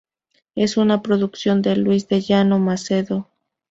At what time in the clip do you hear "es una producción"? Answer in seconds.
0.55-1.61